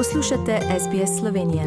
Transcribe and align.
Poslušate 0.00 0.60
SBS 0.80 1.18
Slovenije. 1.20 1.66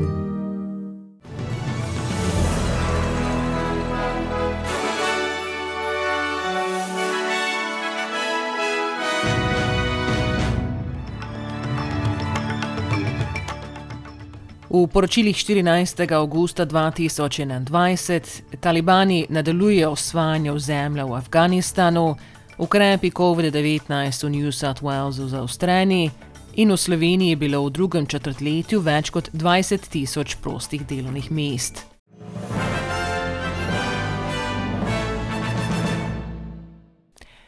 V 14.70 14.88
poročilih 14.94 15.36
14. 15.36 16.14
augusta 16.14 16.66
2021 16.66 18.42
talibani 18.60 19.26
nadaljujejo 19.30 19.90
osvajanje 19.90 20.52
ozemlja 20.52 21.06
v 21.06 21.14
Afganistanu, 21.14 22.16
ukrepi 22.58 23.12
COVID-19 23.12 24.26
v 24.26 24.30
New 24.30 24.52
South 24.52 24.82
Walesu 24.82 25.28
zaostreni 25.28 26.12
in 26.56 26.72
v 26.72 26.78
Sloveniji 26.78 27.30
je 27.30 27.36
bilo 27.36 27.64
v 27.66 27.72
drugem 27.72 28.06
četrtletju 28.06 28.80
več 28.80 29.10
kot 29.10 29.30
20 29.34 29.90
tisoč 29.90 30.36
prostih 30.42 30.86
delovnih 30.86 31.32
mest. 31.32 31.86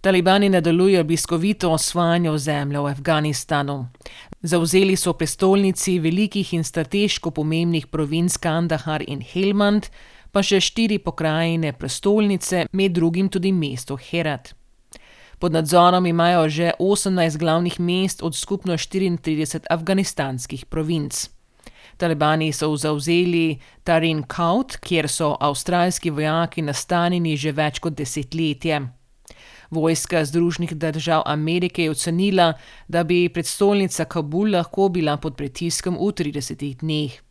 Talibani 0.02 0.49
nadaljujejo 0.49 1.04
bliskovito 1.04 1.72
osvajanje 1.72 2.30
ozemlja 2.30 2.82
v 2.82 2.88
Afganistanu. 2.88 3.88
Zauzeli 4.41 4.96
so 4.96 5.13
prestolnici 5.13 5.99
velikih 5.99 6.54
in 6.54 6.63
strateško 6.63 7.32
pomembnih 7.32 7.88
provinc 7.88 8.38
Kandahar 8.38 9.02
in 9.08 9.22
Helmand, 9.22 9.90
pa 10.32 10.44
še 10.44 10.60
štiri 10.62 10.99
pokrajine 10.99 11.74
prestolnice, 11.74 12.68
med 12.72 12.94
drugim 12.94 13.30
tudi 13.34 13.52
mesto 13.52 13.98
Herat. 13.98 14.54
Pod 15.40 15.52
nadzorom 15.52 16.06
imajo 16.06 16.50
že 16.50 16.72
18 16.80 17.38
glavnih 17.38 17.80
mest 17.80 18.24
od 18.24 18.36
skupno 18.36 18.74
34 18.74 19.66
afganistanskih 19.70 20.66
provinc. 20.66 21.30
Talibani 21.98 22.52
so 22.54 22.76
zauzeli 22.76 23.60
Tarin 23.84 24.24
Kaut, 24.24 24.77
kjer 24.77 25.08
so 25.10 25.36
avstralski 25.40 26.10
vojaki 26.10 26.62
nastanjeni 26.62 27.38
že 27.38 27.52
več 27.52 27.80
kot 27.80 27.94
desetletje. 27.94 28.82
Vojska 29.72 30.26
Združenih 30.26 30.76
držav 30.76 31.24
Amerike 31.26 31.84
je 31.84 31.92
ocenila, 31.92 32.54
da 32.88 33.04
bi 33.04 33.30
predstolnica 33.30 34.05
Kabul 34.05 34.52
lahko 34.52 34.90
bila 34.90 35.18
pod 35.18 35.36
pritiskom 35.36 35.98
v 35.98 36.12
30 36.12 36.80
dneh. 36.80 37.22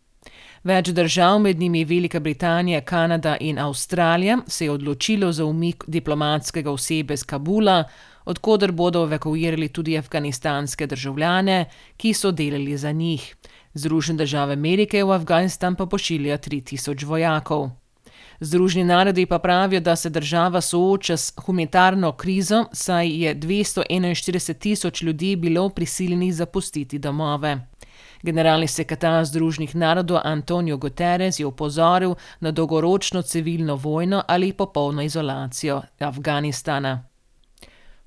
Več 0.64 0.88
držav, 0.96 1.42
med 1.44 1.58
njimi 1.60 1.82
Velika 1.84 2.20
Britanija, 2.24 2.80
Kanada 2.80 3.34
in 3.40 3.58
Avstralija, 3.58 4.38
se 4.46 4.64
je 4.64 4.70
odločilo 4.70 5.28
za 5.32 5.44
umik 5.44 5.84
diplomatskega 5.86 6.70
osebe 6.72 7.16
z 7.16 7.24
Kabula, 7.28 7.82
odkuder 8.24 8.72
bodo 8.72 9.02
evakuirali 9.04 9.68
tudi 9.68 9.98
afganistanske 9.98 10.86
državljane, 10.86 11.66
ki 11.96 12.14
so 12.14 12.32
delali 12.32 12.78
za 12.78 12.92
njih. 12.92 13.26
Združene 13.74 14.24
države 14.24 14.52
Amerike 14.52 15.04
v 15.04 15.12
Afganistan 15.12 15.76
pa 15.76 15.86
pošilja 15.86 16.38
3000 16.38 17.04
vojakov. 17.04 17.68
Združeni 18.40 18.84
narodi 18.84 19.26
pa 19.26 19.38
pravijo, 19.38 19.80
da 19.80 19.96
se 19.96 20.10
država 20.10 20.60
sooča 20.60 21.16
s 21.16 21.32
humanitarno 21.44 22.12
krizo, 22.12 22.64
saj 22.72 23.08
je 23.24 23.36
241 23.36 24.58
tisoč 24.58 25.02
ljudi 25.02 25.36
bilo 25.36 25.68
prisiljenih 25.68 26.34
zapustiti 26.34 26.98
domove. 26.98 27.58
Generalni 28.25 28.64
sekretar 28.69 29.25
Združenih 29.25 29.75
narodov 29.77 30.22
Antonijo 30.25 30.78
Guterres 30.80 31.41
je 31.41 31.47
opozoril 31.47 32.14
na 32.41 32.50
dolgoročno 32.50 33.22
civilno 33.22 33.77
vojno 33.77 34.22
ali 34.28 34.53
popolno 34.53 35.03
izolacijo 35.03 35.83
Afganistana. 35.98 37.05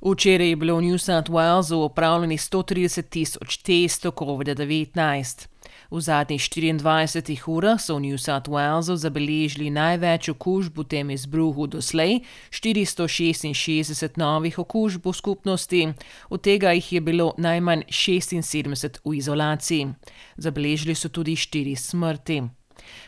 Včeraj 0.02 0.50
je 0.50 0.56
bilo 0.56 0.78
v 0.78 0.82
New 0.82 0.98
South 0.98 1.30
Walesu 1.30 1.84
opravljenih 1.86 2.42
130 2.42 3.10
tisoč 3.10 3.58
testov 3.58 4.12
COVID-19. 4.12 5.48
V 5.92 6.02
zadnjih 6.02 6.42
24 6.42 7.47
urah 7.47 7.80
so 7.80 7.95
v 7.95 8.02
New 8.02 8.17
South 8.17 8.50
Walesu 8.50 8.95
zabeležili 8.95 9.70
največ 9.70 10.30
okužb 10.30 10.77
v 10.77 10.83
tem 10.83 11.10
izbruhu 11.10 11.67
doslej, 11.67 12.21
466 12.52 14.17
novih 14.17 14.60
okužb 14.60 15.08
v 15.08 15.14
skupnosti, 15.14 15.82
od 16.30 16.39
tega 16.42 16.71
jih 16.76 16.93
je 16.93 17.02
bilo 17.02 17.33
najmanj 17.38 17.88
76 17.88 18.99
v 19.05 19.17
izolaciji. 19.17 19.93
Zabeležili 20.38 20.95
so 20.95 21.10
tudi 21.10 21.36
4 21.36 21.76
smrti. 21.76 22.58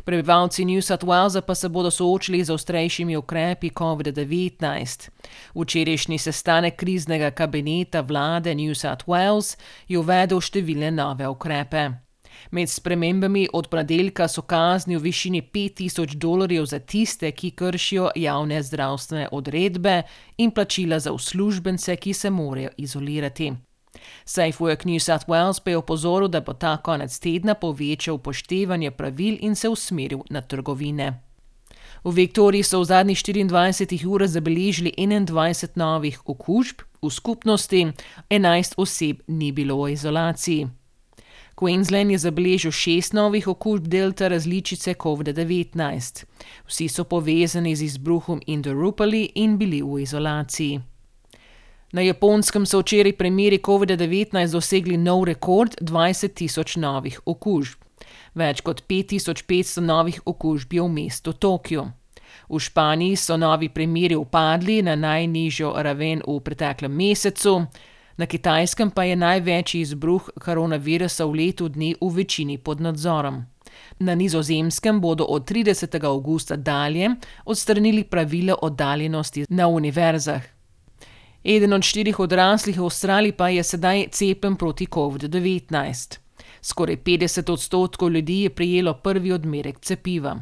Prebivalci 0.06 0.66
New 0.66 0.82
South 0.82 1.04
Walesa 1.04 1.42
pa 1.42 1.56
se 1.56 1.70
bodo 1.70 1.92
soočili 1.92 2.44
z 2.44 2.50
ostrejšimi 2.50 3.18
ukrepi 3.18 3.70
COVID-19. 3.70 5.10
Včerajšnji 5.56 6.18
sestanek 6.18 6.76
kriznega 6.76 7.32
kabineta 7.32 8.02
vlade 8.02 8.56
New 8.56 8.74
South 8.74 9.06
Wales 9.06 9.58
je 9.88 10.00
uvedel 10.00 10.42
številne 10.42 10.92
nove 10.92 11.28
ukrepe. 11.28 12.09
Med 12.52 12.70
spremembami 12.70 13.48
od 13.54 13.68
ponedeljka 13.68 14.28
so 14.28 14.42
kazni 14.42 14.98
v 14.98 15.02
višini 15.02 15.42
5000 15.42 16.16
dolarjev 16.16 16.66
za 16.66 16.80
tiste, 16.80 17.32
ki 17.32 17.52
kršijo 17.52 18.10
javne 18.16 18.64
zdravstvene 18.64 19.28
odredbe, 19.32 20.02
in 20.38 20.52
plačila 20.52 21.00
za 21.00 21.12
uslužbence, 21.12 21.96
ki 21.96 22.14
se 22.14 22.30
morajo 22.30 22.70
izolirati. 22.78 23.54
SafeWork 24.26 24.86
New 24.86 25.00
South 25.00 25.26
Wales 25.28 25.60
pa 25.64 25.72
je 25.72 25.78
opozoril, 25.78 26.28
da 26.28 26.42
bo 26.42 26.54
ta 26.54 26.78
konec 26.78 27.20
tedna 27.20 27.54
povečal 27.54 28.16
upoštevanje 28.16 28.92
pravil 28.92 29.38
in 29.40 29.56
se 29.56 29.70
usmeril 29.70 30.20
na 30.30 30.42
trgovine. 30.42 31.14
V 32.04 32.12
Viktoriji 32.16 32.64
so 32.64 32.80
v 32.80 32.86
zadnjih 32.86 33.18
24 33.18 34.06
urah 34.08 34.28
zabeležili 34.28 34.94
21 34.98 35.76
novih 35.76 36.20
okužb, 36.26 36.82
v 37.02 37.10
skupnosti 37.12 37.92
11 38.30 38.74
oseb 38.78 39.20
ni 39.28 39.52
bilo 39.52 39.84
v 39.84 39.92
izolaciji. 39.92 40.79
Queensland 41.60 42.12
je 42.12 42.18
zabeležil 42.18 42.72
šest 42.72 43.14
novih 43.14 43.48
okužb 43.48 43.88
delta 43.88 44.28
različice 44.28 44.94
COVID-19. 44.94 46.24
Vsi 46.68 46.88
so 46.88 47.04
povezani 47.04 47.76
z 47.76 47.84
izbruhom 47.84 48.42
Indorupali 48.48 49.32
in 49.36 49.58
bili 49.58 49.82
v 49.82 50.00
izolaciji. 50.02 50.80
Na 51.92 52.02
japonskem 52.02 52.66
so 52.66 52.80
včeraj 52.80 53.18
primeri 53.18 53.58
COVID-19 53.58 54.52
dosegli 54.52 54.98
nov 54.98 55.24
rekord 55.24 55.76
20 55.82 56.34
tisoč 56.34 56.76
novih 56.76 57.20
okužb. 57.26 57.82
Več 58.36 58.62
kot 58.62 58.84
5500 58.88 59.82
novih 59.82 60.22
okužb 60.26 60.74
je 60.74 60.82
v 60.82 60.90
mestu 60.90 61.34
Tokio. 61.34 61.90
V 62.50 62.60
Španiji 62.60 63.16
so 63.16 63.38
novi 63.38 63.70
primeri 63.70 64.16
upadli 64.16 64.82
na 64.82 64.96
najnižjo 64.96 65.74
raven 65.76 66.22
v 66.28 66.40
preteklem 66.40 66.94
mesecu, 66.96 67.66
na 68.20 68.26
kitajskem 68.26 68.90
pa 68.92 69.06
je 69.08 69.16
največji 69.16 69.82
izbruh 69.82 70.26
koronavirusa 70.44 71.24
v 71.26 71.36
letu 71.40 71.70
dni 71.72 71.94
v 72.02 72.10
večini 72.16 72.58
pod 72.58 72.82
nadzorom. 72.84 73.46
Na 74.00 74.16
nizozemskem 74.16 75.00
bodo 75.02 75.24
od 75.24 75.48
30. 75.52 75.96
avgusta 76.06 76.56
dalje 76.56 77.10
odstranili 77.46 78.04
pravila 78.04 78.56
oddaljenosti 78.62 79.46
na 79.50 79.68
univerzah. 79.68 80.44
Eden 81.44 81.74
od 81.74 81.84
štirih 81.84 82.20
odraslih 82.20 82.80
v 82.80 82.84
Avstraliji 82.84 83.32
pa 83.32 83.50
je 83.50 83.64
sedaj 83.64 84.08
cepljen 84.12 84.56
proti 84.56 84.86
COVID-19. 84.86 86.20
Skoraj 86.62 86.98
50 86.98 87.52
odstotkov 87.52 88.12
ljudi 88.12 88.42
je 88.42 88.50
prijelo 88.50 88.94
prvi 88.94 89.32
odmerek 89.32 89.80
cepiva. 89.80 90.36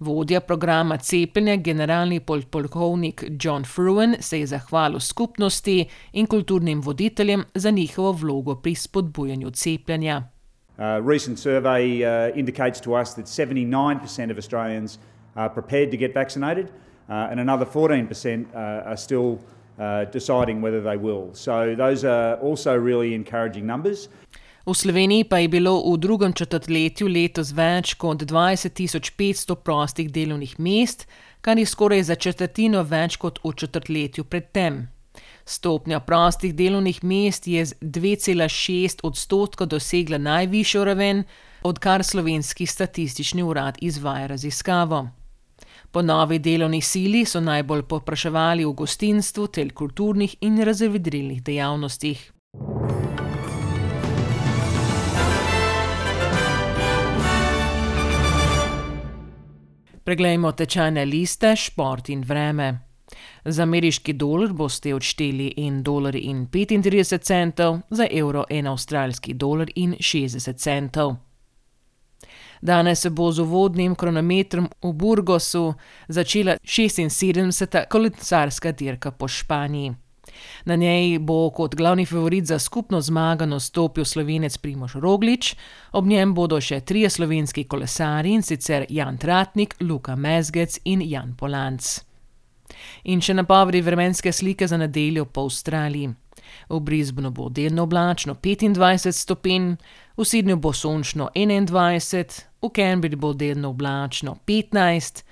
Vodja 0.00 0.40
programa 0.40 0.96
cepljenja, 0.96 1.56
generalni 1.56 2.20
polkovnik 2.50 3.24
John 3.44 3.64
Fruin, 3.64 4.16
se 4.20 4.40
je 4.40 4.46
zahvalil 4.46 5.00
skupnosti 5.00 5.88
in 6.12 6.26
kulturnim 6.26 6.80
voditeljem 6.80 7.44
za 7.54 7.70
njihovo 7.70 8.12
vlogo 8.12 8.54
pri 8.54 8.74
spodbujanju 8.74 9.50
cepljenja. 9.50 10.22
Uh, 10.78 11.08
recent 11.08 11.38
survey 11.38 12.02
uh, 12.02 12.38
indicates 12.38 12.80
to 12.80 13.00
us 13.00 13.14
that 13.14 13.26
79% 13.26 14.30
of 14.30 14.38
Australians 14.38 14.98
are 15.34 15.48
prepared 15.48 15.90
to 15.90 15.96
get 15.96 16.14
vaccinated, 16.14 16.66
uh, 17.08 17.30
and 17.30 17.40
another 17.40 17.66
14% 17.66 18.44
uh, 18.54 18.90
are 18.90 18.96
still 18.96 19.38
uh, 19.78 20.04
deciding 20.12 20.62
whether 20.62 20.80
they 20.80 20.96
will. 20.96 21.30
So, 21.32 21.74
those 21.76 22.04
are 22.04 22.36
also 22.36 22.76
really 22.76 23.14
encouraging 23.14 23.66
numbers. 23.66 24.08
V 24.66 24.74
Sloveniji 24.74 25.24
pa 25.24 25.38
je 25.38 25.48
bilo 25.48 25.92
v 25.92 25.98
drugem 26.00 26.32
četrtletju 26.32 27.08
letos 27.08 27.50
več 27.52 27.94
kot 28.00 28.22
20.500 28.24 29.54
prostih 29.60 30.08
delovnih 30.08 30.54
mest, 30.58 31.04
kar 31.44 31.58
je 31.58 31.66
skoraj 31.68 32.02
za 32.08 32.14
četrtino 32.16 32.80
več 32.82 33.18
kot 33.20 33.42
v 33.44 33.52
četrtletju 33.52 34.24
predtem. 34.24 34.86
Stopnja 35.44 36.00
prostih 36.00 36.54
delovnih 36.56 37.02
mest 37.04 37.46
je 37.46 37.64
z 37.66 37.76
2,6 37.82 39.04
odstotka 39.04 39.66
dosegla 39.68 40.18
najvišjo 40.18 40.84
raven, 40.84 41.24
odkar 41.62 42.04
slovenski 42.04 42.66
statistični 42.66 43.42
urad 43.42 43.76
izvaja 43.80 44.26
raziskavo. 44.26 45.08
Po 45.90 46.02
novi 46.02 46.38
delovni 46.38 46.80
sili 46.80 47.24
so 47.24 47.40
najbolj 47.40 47.82
popraševali 47.82 48.64
v 48.64 48.72
gostinstvu, 48.72 49.46
tel 49.46 49.70
kulturnih 49.70 50.36
in 50.40 50.62
razvedrilnih 50.64 51.42
dejavnostih. 51.42 52.30
Preglejmo 60.04 60.52
tečajne 60.52 61.04
liste, 61.04 61.56
šport 61.56 62.08
in 62.08 62.20
vreme. 62.20 62.78
Za 63.44 63.62
ameriški 63.62 64.12
dolar 64.12 64.52
boste 64.52 64.94
odšteli 64.94 65.54
1,35 65.56 65.82
dolarja, 65.82 67.80
za 67.90 68.06
evro 68.10 68.44
1 68.50 68.68
avstralski 68.70 69.34
dolar 69.34 69.70
in 69.74 69.94
60 70.00 70.56
centov. 70.56 71.16
Danes 72.62 73.00
se 73.00 73.10
bo 73.10 73.32
z 73.32 73.40
uvodnim 73.40 73.94
kronometrom 73.94 74.68
v 74.82 74.92
Burgosu 74.92 75.74
začela 76.08 76.56
76. 76.64 77.88
kolesarska 77.88 78.72
dirka 78.72 79.10
po 79.10 79.28
Španiji. 79.28 80.03
Na 80.64 80.76
njej 80.76 81.18
bo 81.18 81.50
kot 81.50 81.74
glavni 81.74 82.06
favorit 82.06 82.46
za 82.46 82.58
skupno 82.58 83.00
zmago 83.00 83.46
nastopil 83.46 84.04
slovenec 84.04 84.56
Primož 84.58 84.94
Roglič, 84.94 85.54
ob 85.92 86.06
njem 86.06 86.34
bodo 86.34 86.60
še 86.60 86.80
trije 86.80 87.10
slovenski 87.10 87.64
kolesarji, 87.64 88.34
in 88.34 88.42
sicer 88.42 88.86
Jan 88.88 89.18
Tratnik, 89.18 89.76
Luka 89.80 90.16
Mezgec 90.16 90.78
in 90.84 91.02
Jan 91.02 91.34
Polanc. 91.36 92.00
In 93.04 93.20
še 93.20 93.34
napovedi 93.34 93.82
vremenske 93.82 94.32
slike 94.32 94.66
za 94.68 94.76
nedeljo 94.76 95.24
po 95.24 95.44
Avstraliji. 95.44 96.14
V 96.68 96.80
Brisbaneu 96.80 97.30
bo 97.30 97.48
delno 97.48 97.82
oblačno 97.82 98.34
petindvajset 98.34 99.14
stopinj, 99.14 99.74
v 100.16 100.24
Sydneyju 100.24 100.60
bo 100.60 100.72
sončno 100.72 101.28
enaindvajset, 101.34 102.36
v 102.62 102.70
Canberri 102.76 103.16
bo 103.16 103.32
delno 103.32 103.72
oblačno 103.74 104.36
petnajst, 104.46 105.24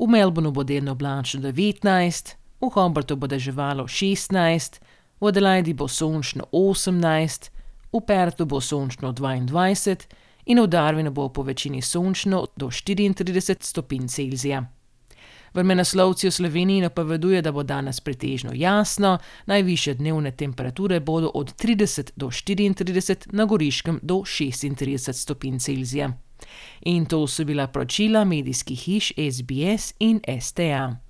v 0.00 0.08
Melbournu 0.08 0.52
bo 0.52 0.64
delno 0.64 0.92
oblačno 0.96 1.40
devetnajst, 1.44 2.36
v 2.60 2.70
Hobartu 2.74 3.16
bo 3.16 3.26
deževalo 3.26 3.88
šestnajst, 3.88 4.80
v 5.20 5.26
Adelaidi 5.28 5.74
bo 5.74 5.88
sončno 5.88 6.48
osemnajst, 6.52 7.50
v 7.92 8.00
Perthu 8.06 8.46
bo 8.46 8.60
sončno 8.60 9.12
dvaindvajset 9.12 10.06
in 10.46 10.60
v 10.60 10.66
Darwinu 10.66 11.10
bo 11.10 11.28
povečini 11.28 11.82
sončno 11.82 12.46
do 12.56 12.70
štiriintrideset 12.70 13.64
stopinj 13.64 14.08
Celzija. 14.08 14.64
Vremenoslovci 15.54 16.28
v 16.28 16.30
Sloveniji 16.30 16.80
napovedujejo, 16.80 17.42
da 17.42 17.52
bo 17.52 17.62
danes 17.62 18.00
pretežno 18.00 18.52
jasno, 18.54 19.18
najvišje 19.46 19.94
dnevne 19.94 20.30
temperature 20.30 21.00
bodo 21.00 21.30
od 21.34 21.52
trideset 21.52 22.12
do 22.16 22.30
štiriintrideset, 22.30 23.26
na 23.32 23.44
Goriškem 23.44 23.98
do 24.02 24.22
šestintrideset 24.24 25.16
stopinj 25.16 25.58
Celzija. 25.58 26.12
In 26.86 27.06
to 27.06 27.26
so 27.26 27.44
bila 27.44 27.66
poročila 27.66 28.24
medijskih 28.24 28.78
hiš 28.78 29.12
SBS 29.16 29.94
in 29.98 30.20
STA. 30.40 31.09